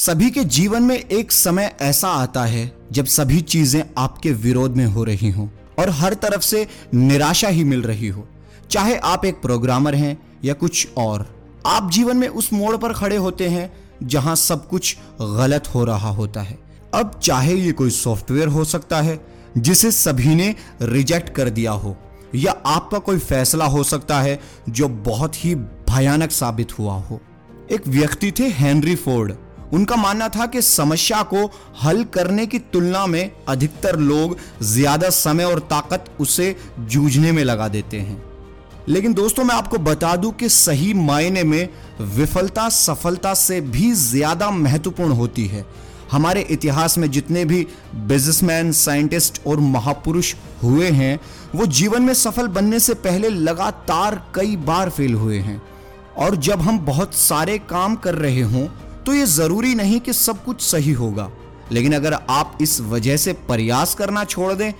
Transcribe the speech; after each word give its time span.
सभी 0.00 0.30
के 0.30 0.42
जीवन 0.44 0.82
में 0.82 0.96
एक 0.96 1.32
समय 1.32 1.76
ऐसा 1.80 2.08
आता 2.08 2.44
है 2.44 2.76
जब 2.92 3.06
सभी 3.06 3.40
चीज़ें 3.40 3.82
आपके 3.98 4.30
विरोध 4.32 4.76
में 4.76 4.84
हो 4.84 5.02
रही 5.04 5.30
हों 5.30 5.46
और 5.78 5.90
हर 5.90 6.14
तरफ़ 6.14 6.42
से 6.42 6.66
निराशा 6.94 7.48
ही 7.48 7.64
मिल 7.64 7.82
रही 7.82 8.08
हो। 8.08 8.26
चाहे 8.70 8.96
आप 8.96 9.24
एक 9.24 9.42
प्रोग्रामर 9.42 9.94
हैं 9.94 10.16
या 10.44 10.54
कुछ 10.54 10.88
और, 10.98 11.26
आप 11.66 11.90
जीवन 11.90 12.16
में 12.16 12.26
उस 12.28 12.52
मोड़ 12.52 12.76
पर 12.76 12.92
खड़े 12.92 13.16
होते 13.16 13.48
हैं 13.48 13.70
जहाँ 14.02 14.36
सब 14.36 14.66
कुछ 14.68 14.96
गलत 15.20 15.68
हो 15.74 15.84
रहा 15.84 16.10
होता 16.10 16.42
है। 16.42 16.58
अब 16.94 17.20
चाहे 17.22 17.54
ये 17.54 17.72
कोई 17.72 17.90
सॉफ्टवेयर 17.90 18.48
हो 18.48 18.64
सकता 18.64 19.00
है 19.00 19.18
जिसे 19.58 19.90
सभी 19.90 20.34
ने 20.34 20.54
रिजेक्ट 20.82 21.28
कर 21.28 21.50
दिया 21.50 21.72
हो, 21.72 21.96
या 22.34 22.52
आपका 22.66 22.98
कोई 22.98 23.18
फैसला 23.18 23.64
हो 23.64 23.84
सकता 23.84 24.20
है 24.20 24.40
जो 24.68 24.88
बहुत 24.88 25.44
ही 25.44 25.54
भयानक 25.54 26.30
साबित 26.30 26.78
हुआ 26.78 26.94
हो। 26.94 27.20
एक 27.72 27.88
व्यक्ति 27.88 28.32
थे 28.32 28.48
हेनरी 28.48 28.96
फोर्ड। 28.96 29.34
उनका 29.72 29.96
मानना 29.96 30.28
था 30.28 30.46
कि 30.46 30.62
समस्या 30.62 31.22
को 31.24 31.44
हल 31.82 32.02
करने 32.14 32.46
की 32.46 32.58
तुलना 32.72 33.04
में 33.06 33.30
अधिकतर 33.48 33.98
लोग 33.98 34.36
ज़्यादा 34.62 35.10
समय 35.10 35.44
और 35.44 35.58
ताकत 35.70 36.10
उसे 36.20 36.54
जूझने 36.80 37.32
में 37.32 37.42
लगा 37.44 37.68
देते 37.68 37.98
हैं। 37.98 38.22
लेकिन 38.88 39.14
दोस्तों, 39.14 39.44
मैं 39.44 39.54
आपको 39.54 39.78
बता 39.78 40.14
दूँ 40.16 40.32
कि 40.32 40.48
सही 40.48 40.92
मायने 40.94 41.42
में 41.44 41.68
विफलता 42.16 42.68
सफलता 42.68 43.34
से 43.34 43.60
भी 43.60 43.92
ज़्यादा 43.92 44.50
महत्वपूर्ण 44.50 45.12
होती 45.12 45.46
है। 45.46 45.64
हमारे 46.10 46.40
इतिहास 46.50 46.96
में 46.98 47.10
जितने 47.10 47.44
भी 47.44 47.66
बिजनेसमैन 47.96 48.72
साइंटिस्ट 48.72 49.40
और 49.46 49.60
महापुरुष 49.60 50.34
हुए 50.62 50.88
हैं, 50.90 51.18
वो 51.54 51.66
जीवन 51.68 52.02
में 52.02 52.14
सफल 52.14 52.48
बनने 52.48 52.80
से 52.80 52.94
पहले 52.96 53.28
लगातार 53.28 54.22
कई 54.34 54.56
बार 54.56 54.90
फेल 54.90 55.14
हुए 55.14 55.38
हैं। 55.38 55.60
और 56.18 56.36
जब 56.38 56.60
हम 56.60 56.78
बहुत 56.78 57.14
सारे 57.14 57.58
काम 57.60 57.94
कर 57.96 58.14
रहे 58.14 58.42
हों 58.42 58.66
तो 59.06 59.14
ये 59.14 59.26
ज़रूरी 59.28 59.74
नहीं 59.74 60.00
कि 60.00 60.12
सब 60.12 60.44
कुछ 60.44 60.60
सही 60.62 60.92
होगा। 60.92 61.30
लेकिन 61.72 61.92
अगर 61.94 62.12
आप 62.12 62.58
इस 62.62 62.80
वजह 62.82 63.16
से 63.16 63.32
प्रयास 63.48 63.94
करना 63.94 64.24
छोड़ 64.24 64.52
दें 64.52 64.72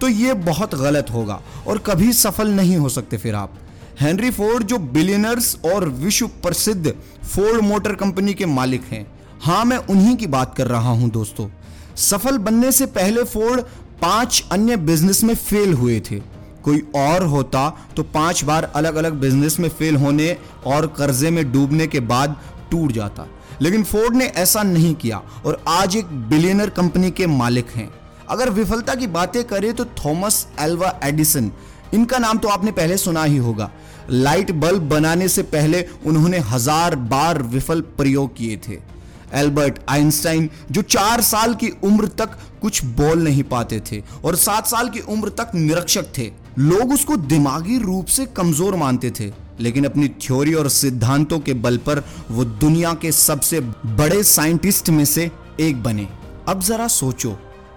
तो 0.00 0.08
ये 0.08 0.34
बहुत 0.34 0.74
गलत 0.74 1.06
होगा 1.10 1.40
और 1.66 1.78
कभी 1.78 2.12
सफल 2.12 2.48
नहीं 2.50 2.76
हो 2.76 2.88
सकते 2.88 3.16
फिर 3.16 3.34
आप। 3.34 3.54
हेनरी 4.00 4.30
फोर्ड, 4.30 4.64
जो 4.64 4.78
बिलियनर्स 4.78 5.56
और 5.64 5.88
विश्व 5.88 6.26
प्रसिद्ध 6.42 6.94
फोर्ड 7.24 7.62
मोटर 7.62 7.94
कंपनी 7.94 8.34
के 8.34 8.46
मालिक 8.46 8.84
हैं। 8.90 9.06
हाँ 9.42 9.64
मैं 9.64 9.76
उन्हीं 9.76 10.16
की 10.16 10.26
बात 10.26 10.54
कर 10.56 10.66
रहा 10.66 10.90
हूँ 10.90 11.10
दोस्तों। 11.10 11.48
सफल 11.98 12.38
बनने 12.38 12.72
से 12.72 12.86
पहले 12.88 13.24
फोर्ड 13.24 13.60
पाँच 14.02 14.44
अन्य 14.52 14.76
बिज़नेस 14.78 15.22
में 15.24 15.34
फेल 15.36 15.72
हुए 15.74 16.00
थे। 16.00 16.20
कोई 16.64 16.82
और 16.96 17.22
होता 17.24 17.68
तो 17.96 18.02
पाँच 18.04 18.44
बार 18.44 18.64
अलग 18.74 18.94
अलग 18.94 19.12
बिज़नेस 19.20 19.58
में 19.60 19.68
फेल 19.68 19.96
होने 19.96 20.36
और 20.66 20.86
कर्जे 20.96 21.30
में 21.30 21.50
डूबने 21.52 21.86
के 21.86 22.00
बाद 22.02 22.36
टूट 22.70 22.92
जाता। 22.92 23.26
लेकिन 23.62 23.84
फोर्ड 23.84 24.16
ने 24.16 24.26
ऐसा 24.36 24.62
नहीं 24.64 24.94
किया 24.94 25.20
और 25.46 25.62
आज 25.68 25.96
एक 25.96 26.06
बिलियनर 26.28 26.70
कंपनी 26.70 27.10
के 27.10 27.26
मालिक 27.28 27.70
हैं। 27.70 27.88
अगर 28.28 28.50
विफलता 28.50 28.94
की 28.94 29.06
बातें 29.08 29.42
करें 29.44 29.72
तो 29.74 29.84
थॉमस 29.96 30.46
एल्वा 30.60 30.98
एडिसन, 31.04 31.50
इनका 31.94 32.18
नाम 32.18 32.38
तो 32.38 32.48
आपने 32.48 32.72
पहले 32.72 32.96
सुना 32.98 33.24
ही 33.24 33.36
होगा। 33.38 33.70
लाइट 34.10 34.50
बल्ब 34.56 34.88
बनाने 34.88 35.28
से 35.28 35.42
पहले 35.44 35.84
उन्होंने 36.06 36.38
हज़ार 36.46 36.96
बार 37.06 37.42
विफल 37.44 37.80
प्रयोग 37.96 38.36
किए 38.36 38.56
थे। 38.58 38.78
एल्बर्ट 39.34 39.78
आइंस्टाइन, 39.88 40.48
जो 40.70 40.82
चार 40.82 41.20
साल 41.22 41.54
की 41.54 41.68
उम्र 41.84 42.06
तक 42.18 42.38
कुछ 42.62 42.84
बोल 42.84 43.22
नहीं 43.22 43.42
पाते 43.44 43.80
थे 43.82 44.02
और 44.24 44.36
सात 44.36 44.66
साल 44.66 44.88
की 44.88 45.00
उम्र 45.08 45.28
तक 45.30 45.50
निरक्षक 45.54 46.06
थे, 46.18 46.30
लोग 46.58 46.92
उसको 46.92 47.16
दिमागी 47.16 47.78
रूप 47.78 48.06
से 48.08 48.26
कमज़ोर 48.28 48.76
मानते 48.76 49.10
थे। 49.10 49.30
लेकिन 49.60 49.84
अपनी 49.84 50.08
थ्योरी 50.22 50.54
और 50.54 50.68
सिद्धांतों 50.68 51.38
के 51.40 51.54
बल 51.56 51.76
पर 51.86 52.02
वो 52.30 52.44
दुनिया 52.44 52.92
के 52.94 53.12
सबसे 53.12 53.60
बड़े 53.60 54.22
साइंटिस्ट 54.24 54.90
में 54.90 55.04
से 55.04 55.30
एक 55.60 55.82
बने। 55.82 56.08
अब 56.48 56.60
जरा 56.60 56.88
सोचो 56.88 57.30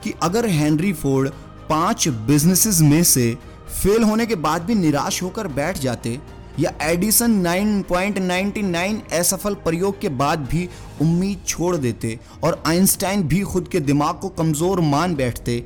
कि 0.03 0.13
अगर 0.23 0.47
हेनरी 0.49 0.93
फोर्ड 0.93 1.29
पाँच 1.69 2.07
बिजनेसेस 2.27 2.81
में 2.81 3.03
से 3.03 3.33
फेल 3.71 4.03
होने 4.03 4.25
के 4.25 4.35
बाद 4.37 4.61
भी 4.61 4.75
निराश 4.75 5.21
होकर 5.23 5.47
बैठ 5.49 5.77
जाते 5.79 6.19
या 6.59 6.71
एडिसन 6.81 7.41
9.99 7.43 9.11
असफल 9.13 9.53
प्रयोग 9.63 9.99
के 10.01 10.09
बाद 10.11 10.39
भी 10.51 10.67
उम्मीद 11.01 11.45
छोड़ 11.47 11.75
देते 11.77 12.19
और 12.43 12.61
आइंस्टाइन 12.67 13.23
भी 13.23 13.41
खुद 13.43 13.67
के 13.67 13.79
दिमाग 13.79 14.19
को 14.19 14.29
कमज़ोर 14.29 14.79
मान 14.81 15.15
बैठते 15.15 15.59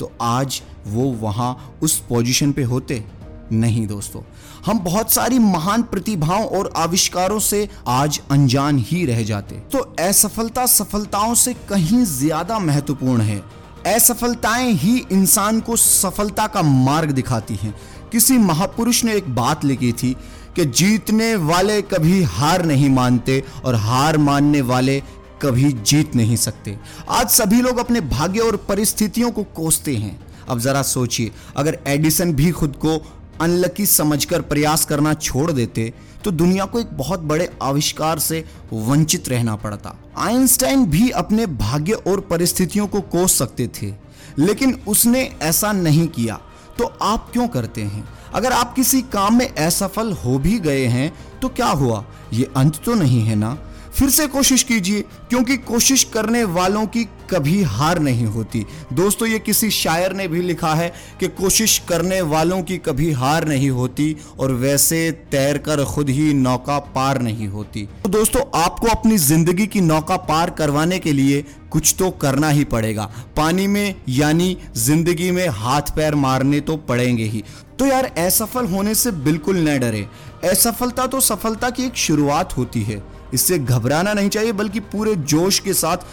तो 0.00 0.10
आज 0.20 0.60
वो 0.86 1.04
वहाँ 1.20 1.78
उस 1.82 1.98
पोजीशन 2.08 2.52
पे 2.52 2.62
होते। 2.62 3.04
नहीं 3.52 3.86
दोस्तों। 3.86 4.22
हम 4.66 4.78
बहुत 4.78 5.12
सारी 5.12 5.38
महान 5.38 5.82
प्रतिभाओं 5.82 6.44
और 6.48 6.72
आविष्कारों 6.76 7.38
से 7.38 7.68
आज 7.88 8.20
अनजान 8.30 8.78
ही 8.78 9.04
रह 9.06 9.22
जाते। 9.22 9.54
तो 9.72 9.78
असफलता 10.00 10.66
सफलताओं 10.66 11.34
से 11.34 11.54
कहीं 11.68 12.04
ज़्यादा 12.06 12.58
महत्वपूर्ण 12.58 13.20
है। 13.20 13.42
असफलताएँ 13.86 14.72
ही 14.72 14.96
इंसान 15.12 15.60
को 15.60 15.76
सफलता 15.76 16.46
का 16.46 16.62
मार्ग 16.62 17.10
दिखाती 17.10 17.54
हैं। 17.54 17.74
किसी 18.12 18.38
महापुरुष 18.38 19.04
ने 19.04 19.14
एक 19.14 19.34
बात 19.34 19.64
लिखी 19.64 19.92
थी 19.92 20.16
कि 20.56 20.64
जीतने 20.64 21.34
वाले 21.36 21.80
कभी 21.82 22.22
हार 22.22 22.64
नहीं 22.66 22.90
मानते 22.90 23.42
और 23.64 23.74
हार 23.74 24.18
मानने 24.18 24.60
वाले 24.62 25.02
कभी 25.42 25.72
जीत 25.72 26.16
नहीं 26.16 26.36
सकते। 26.36 26.76
आज 27.08 27.28
सभी 27.28 27.60
लोग 27.62 27.78
अपने 27.78 28.00
भाग्य 28.00 28.40
और 28.40 28.56
परिस्थितियों 28.68 29.30
को 29.30 29.42
कोसते 29.56 29.94
हैं। 29.96 30.18
अब 30.48 30.58
जरा 30.58 30.82
सोचिए, 30.82 31.30
अगर 31.56 31.78
एडिसन 31.86 32.32
भी 32.32 32.50
खुद 32.50 32.76
को 32.76 32.96
अनलकी 33.40 33.86
समझकर 33.86 34.42
प्रयास 34.42 34.84
करना 34.84 35.14
छोड़ 35.14 35.50
देते 35.52 35.92
तो 36.24 36.30
दुनिया 36.30 36.64
को 36.64 36.80
एक 36.80 36.92
बहुत 36.94 37.20
बड़े 37.20 37.48
आविष्कार 37.62 38.18
से 38.18 38.44
वंचित 38.72 39.28
रहना 39.28 39.54
पड़ता। 39.56 39.96
आइंस्टाइन 40.18 40.84
भी 40.86 41.08
अपने 41.10 41.46
भाग्य 41.46 41.92
और 41.92 42.20
परिस्थितियों 42.20 42.86
को 42.86 43.00
कोस 43.00 43.38
सकते 43.38 43.68
थे, 43.76 43.92
लेकिन 44.38 44.74
उसने 44.88 45.22
ऐसा 45.42 45.72
नहीं 45.72 46.06
किया। 46.08 46.40
तो 46.78 46.84
आप 47.02 47.30
क्यों 47.32 47.46
करते 47.48 47.82
हैं? 47.82 48.04
अगर 48.34 48.52
आप 48.52 48.74
किसी 48.74 49.00
काम 49.02 49.38
में 49.38 49.48
असफल 49.48 50.12
हो 50.14 50.38
भी 50.38 50.58
गए 50.60 50.84
हैं 50.86 51.12
तो 51.42 51.48
क्या 51.48 51.68
हुआ? 51.68 52.04
ये 52.32 52.50
अंत 52.56 52.80
तो 52.84 52.94
नहीं 52.94 53.20
है 53.20 53.34
ना? 53.34 53.56
फिर 54.00 54.10
से 54.10 54.26
कोशिश 54.26 54.62
कीजिए, 54.62 55.00
क्योंकि 55.30 55.56
कोशिश 55.58 56.02
करने 56.04 56.42
वालों 56.46 56.84
की 56.86 57.02
कभी 57.30 57.62
हार 57.62 57.98
नहीं 57.98 58.26
होती। 58.26 58.64
दोस्तों, 58.92 59.26
ये 59.28 59.38
किसी 59.38 59.70
शायर 59.70 60.12
ने 60.12 60.28
भी 60.28 60.40
लिखा 60.42 60.72
है 60.74 60.88
कि 61.20 61.28
कोशिश 61.30 61.76
करने 61.88 62.20
वालों 62.22 62.62
की 62.62 62.78
कभी 62.78 63.10
हार 63.12 63.46
नहीं 63.48 63.68
होती 63.70 64.16
और 64.38 64.52
वैसे 64.52 65.10
तैर 65.30 65.58
कर 65.58 65.84
खुद 65.84 66.08
ही 66.08 66.32
नौका 66.34 66.78
पार 66.94 67.20
नहीं 67.22 67.48
होती। 67.48 67.86
तो 68.04 68.08
दोस्तों, 68.08 68.42
आपको 68.54 68.86
अपनी 68.88 69.18
ज़िंदगी 69.18 69.66
की 69.66 69.80
नौका 69.80 70.16
पार 70.16 70.50
करवाने 70.50 70.98
के 70.98 71.12
लिए 71.12 71.44
कुछ 71.70 71.94
तो 71.98 72.10
करना 72.16 72.48
ही 72.48 72.64
पड़ेगा। 72.66 73.10
पानी 73.36 73.66
में, 73.66 73.94
यानी 74.08 74.56
ज़िंदगी 74.78 75.30
में 75.30 75.46
हाथ 75.50 75.94
पैर 75.96 76.14
मारने 76.16 76.60
तो 76.60 76.76
पड़ेंगे 76.78 77.24
ही। 77.24 77.44
तो 77.78 77.86
यार, 77.86 78.12
असफल 78.18 78.66
होने 78.66 78.94
से 78.94 79.10
बिल्कुल 79.22 79.68
न 79.68 79.78
डरे। 79.78 80.06
असफलता 80.44 81.06
तो 81.06 81.20
सफलता 81.22 81.70
की 81.70 81.84
एक 81.84 81.96
शुरुआत 81.98 82.56
होती 82.56 82.82
है। 82.82 83.02
इससे 83.34 83.58
घबराना 83.58 84.12
नहीं 84.14 84.28
चाहिए, 84.28 84.52
बल्कि 84.54 84.80
पूरे 84.82 85.14
जोश 85.16 85.58
के 85.58 85.74
साथ 85.74 86.06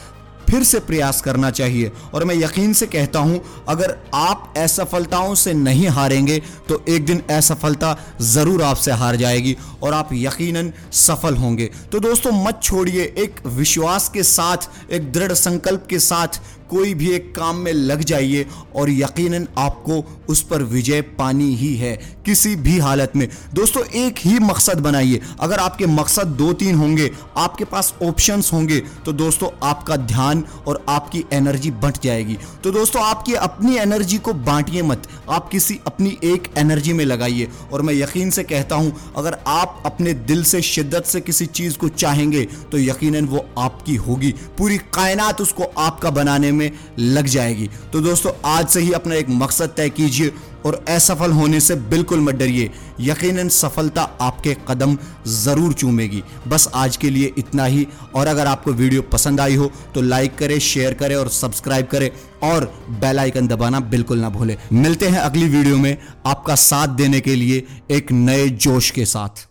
फिर 0.49 0.63
से 0.63 0.79
प्रयास 0.79 1.19
करना 1.21 1.49
चाहिए। 1.51 1.91
और 2.13 2.23
मैं 2.25 2.35
यकीन 2.35 2.73
से 2.73 2.85
कहता 2.87 3.19
हूँ, 3.19 3.41
अगर 3.69 3.95
आप 4.15 4.53
असफलताओं 4.57 5.33
से 5.35 5.53
नहीं 5.53 5.87
हारेंगे 5.89 6.37
तो 6.69 6.83
एक 6.89 7.05
दिन 7.05 7.21
असफलता 7.31 7.95
ज़रूर 8.23 8.63
आपसे 8.63 8.91
हार 8.91 9.15
जाएगी 9.15 9.55
और 9.83 9.93
आप 9.93 10.09
यकीनन 10.13 10.71
सफल 10.95 11.35
होंगे। 11.35 11.69
तो 11.91 11.99
दोस्तों, 11.99 12.31
मत 12.43 12.59
छोड़िए, 12.63 13.03
एक 13.17 13.45
विश्वास 13.47 14.09
के 14.09 14.23
साथ, 14.25 14.69
एक 14.91 15.11
दृढ़ 15.11 15.33
संकल्प 15.33 15.85
के 15.89 15.99
साथ 15.99 16.39
कोई 16.69 16.93
भी 16.93 17.09
एक 17.11 17.33
काम 17.35 17.57
में 17.57 17.71
लग 17.73 18.03
जाइए 18.03 18.45
और 18.75 18.89
यकीनन 18.91 19.47
आपको 19.57 20.03
उस 20.29 20.41
पर 20.41 20.63
विजय 20.65 21.01
पानी 21.17 21.53
ही 21.55 21.75
है, 21.75 21.95
किसी 22.25 22.55
भी 22.57 22.77
हालत 22.79 23.11
में। 23.15 23.27
दोस्तों, 23.53 23.83
एक 23.95 24.15
ही 24.19 24.39
मकसद 24.39 24.79
बनाइए। 24.79 25.21
अगर 25.39 25.59
आपके 25.59 25.85
मकसद 25.87 26.27
दो 26.37 26.51
तीन 26.53 26.75
होंगे, 26.75 27.09
आपके 27.37 27.65
पास 27.65 27.93
ऑप्शंस 28.03 28.51
होंगे 28.53 28.79
तो 29.05 29.11
दोस्तों, 29.13 29.49
आपका 29.63 29.95
ध्यान 29.97 30.43
और 30.67 30.83
आपकी 30.89 31.23
एनर्जी 31.33 31.71
बंट 31.73 32.01
जाएगी। 32.03 32.37
तो 32.63 32.71
दोस्तों, 32.71 33.03
आपकी 33.03 33.33
अपनी 33.35 33.75
एनर्जी 33.77 34.17
को 34.17 34.33
बांटिए 34.33 34.81
मत। 34.81 35.07
आप 35.29 35.49
किसी 35.49 35.79
अपनी 35.87 36.17
एक 36.23 36.47
एनर्जी 36.57 36.93
में 36.93 37.03
लगाइए। 37.05 37.47
और 37.73 37.81
मैं 37.81 37.93
यकीन 37.93 38.29
से 38.29 38.43
कहता 38.43 38.75
हूँ, 38.75 39.13
अगर 39.17 39.37
आप 39.47 39.81
अपने 39.85 40.13
दिल 40.13 40.43
से, 40.43 40.61
शिद्दत 40.63 41.05
से 41.05 41.21
किसी 41.21 41.45
चीज़ 41.47 41.77
को 41.77 41.87
चाहेंगे 41.89 42.43
तो 42.71 42.77
यकीनन 42.77 43.25
वो 43.25 43.45
आपकी 43.57 43.95
होगी। 43.97 44.33
पूरी 44.57 44.77
कायनात 44.93 45.41
उसको 45.41 45.63
आपका 45.79 46.09
बनाने 46.11 46.51
में 46.51 46.56
लग 46.99 47.25
जाएगी। 47.27 47.69
तो 47.93 48.01
दोस्तों, 48.01 48.31
आज 48.47 48.67
से 48.67 48.79
ही 48.79 48.91
अपना 48.93 49.15
एक 49.15 49.29
मकसद 49.31 49.73
तय 49.77 49.89
कीजिए 49.91 50.31
और 50.65 50.83
असफल 50.89 51.31
होने 51.31 51.59
से 51.59 51.75
बिल्कुल 51.89 52.19
मत 52.19 52.35
डरिए। 52.35 52.69
यकीनन 52.99 53.49
सफलता 53.49 54.01
आपके 54.21 54.55
कदम 54.67 54.97
ज़रूर 55.27 55.73
चूमेगी। 55.73 56.23
बस 56.47 56.67
आज 56.75 56.97
के 56.97 57.09
लिए 57.09 57.33
इतना 57.37 57.65
ही। 57.65 57.87
और 58.15 58.27
अगर 58.27 58.47
आपको 58.47 58.71
वीडियो 58.73 59.01
पसंद 59.03 59.41
आई 59.41 59.55
हो 59.55 59.71
तो 59.95 60.01
लाइक 60.01 60.35
करें, 60.35 60.57
शेयर 60.59 60.93
करें 60.93 61.15
और 61.15 61.29
सब्सक्राइब 61.29 61.87
करें 61.87 62.09
और 62.43 62.65
बेल 62.91 63.19
आइकन 63.19 63.47
दबाना 63.47 63.79
बिल्कुल 63.81 64.19
ना 64.19 64.29
भूलें। 64.29 64.55
मिलते 64.73 65.07
हैं 65.07 65.19
अगली 65.19 65.47
वीडियो 65.47 65.77
में 65.77 65.97
आपका 66.25 66.55
साथ 66.57 66.95
देने 66.95 67.19
के 67.19 67.35
लिए 67.35 67.63
एक 67.91 68.11
नए 68.11 68.47
जोश 68.49 68.89
के 68.91 69.05
साथ। 69.07 69.46